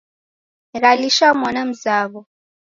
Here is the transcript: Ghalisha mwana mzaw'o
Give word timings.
Ghalisha 0.81 1.27
mwana 1.39 1.61
mzaw'o 1.69 2.21